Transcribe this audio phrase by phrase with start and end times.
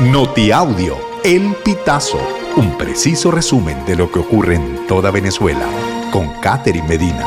[0.00, 0.94] Notiaudio,
[1.24, 2.18] El Pitazo,
[2.58, 5.66] un preciso resumen de lo que ocurre en toda Venezuela,
[6.12, 7.26] con Catherine Medina.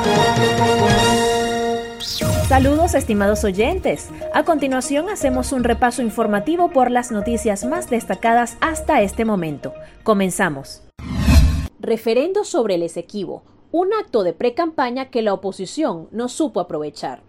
[2.47, 4.09] Saludos estimados oyentes.
[4.35, 9.73] A continuación hacemos un repaso informativo por las noticias más destacadas hasta este momento.
[10.03, 10.83] Comenzamos.
[11.79, 13.41] Referendo sobre el Esequibo,
[13.71, 17.23] un acto de pre-campaña que la oposición no supo aprovechar.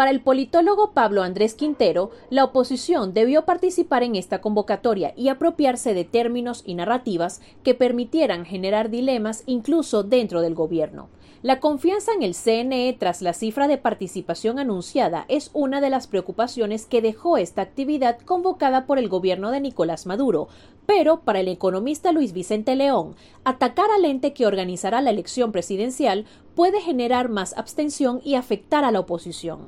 [0.00, 5.92] Para el politólogo Pablo Andrés Quintero, la oposición debió participar en esta convocatoria y apropiarse
[5.92, 11.10] de términos y narrativas que permitieran generar dilemas incluso dentro del gobierno.
[11.42, 16.06] La confianza en el CNE tras la cifra de participación anunciada es una de las
[16.06, 20.48] preocupaciones que dejó esta actividad convocada por el gobierno de Nicolás Maduro,
[20.86, 26.24] pero para el economista Luis Vicente León, atacar al ente que organizará la elección presidencial
[26.54, 29.66] puede generar más abstención y afectar a la oposición.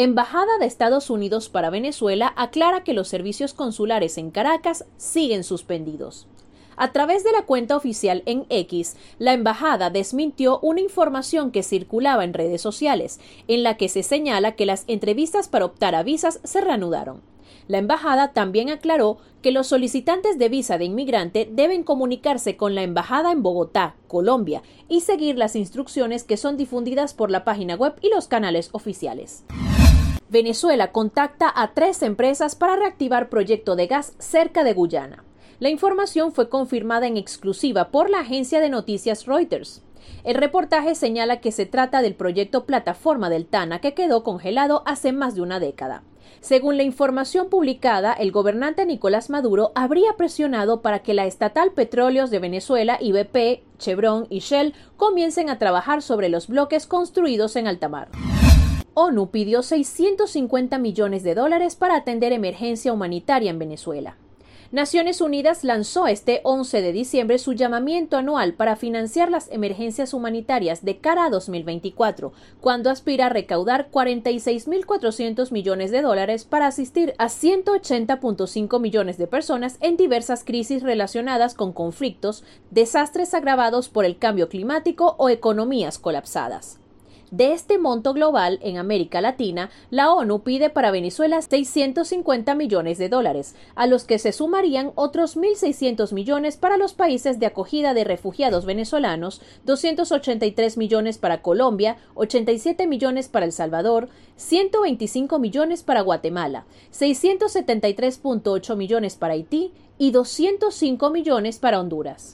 [0.00, 6.28] Embajada de Estados Unidos para Venezuela aclara que los servicios consulares en Caracas siguen suspendidos.
[6.76, 12.22] A través de la cuenta oficial en X, la embajada desmintió una información que circulaba
[12.22, 13.18] en redes sociales,
[13.48, 17.20] en la que se señala que las entrevistas para optar a visas se reanudaron.
[17.66, 22.84] La embajada también aclaró que los solicitantes de visa de inmigrante deben comunicarse con la
[22.84, 27.94] embajada en Bogotá, Colombia, y seguir las instrucciones que son difundidas por la página web
[28.00, 29.44] y los canales oficiales.
[30.30, 35.24] Venezuela contacta a tres empresas para reactivar proyecto de gas cerca de Guyana.
[35.58, 39.82] La información fue confirmada en exclusiva por la agencia de noticias Reuters.
[40.24, 45.12] El reportaje señala que se trata del proyecto Plataforma del Tana que quedó congelado hace
[45.12, 46.02] más de una década.
[46.40, 52.30] Según la información publicada, el gobernante Nicolás Maduro habría presionado para que la estatal Petróleos
[52.30, 57.88] de Venezuela, IBP, Chevron y Shell comiencen a trabajar sobre los bloques construidos en alta
[57.88, 58.08] mar.
[59.00, 64.16] ONU pidió 650 millones de dólares para atender emergencia humanitaria en Venezuela.
[64.72, 70.84] Naciones Unidas lanzó este 11 de diciembre su llamamiento anual para financiar las emergencias humanitarias
[70.84, 77.28] de cara a 2024, cuando aspira a recaudar 46.400 millones de dólares para asistir a
[77.28, 84.48] 180.5 millones de personas en diversas crisis relacionadas con conflictos, desastres agravados por el cambio
[84.48, 86.80] climático o economías colapsadas.
[87.30, 93.10] De este monto global en América Latina, la ONU pide para Venezuela 650 millones de
[93.10, 98.04] dólares, a los que se sumarían otros 1.600 millones para los países de acogida de
[98.04, 106.64] refugiados venezolanos, 283 millones para Colombia, 87 millones para El Salvador, 125 millones para Guatemala,
[106.92, 112.32] 673.8 millones para Haití y 205 millones para Honduras.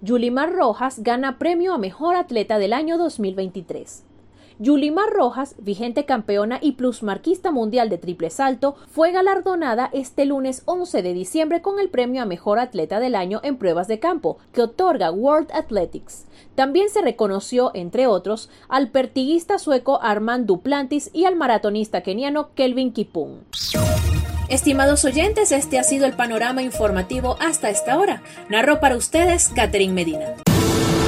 [0.00, 4.11] Yulimar Rojas gana premio a Mejor Atleta del año 2023.
[4.62, 11.02] Yulimar Rojas, vigente campeona y plusmarquista mundial de triple salto, fue galardonada este lunes 11
[11.02, 14.62] de diciembre con el premio a Mejor Atleta del Año en pruebas de campo, que
[14.62, 16.26] otorga World Athletics.
[16.54, 22.92] También se reconoció, entre otros, al pertiguista sueco Armand Duplantis y al maratonista keniano Kelvin
[22.92, 23.40] Kipung.
[24.48, 28.22] Estimados oyentes, este ha sido el panorama informativo hasta esta hora.
[28.48, 30.36] Narró para ustedes Catherine Medina.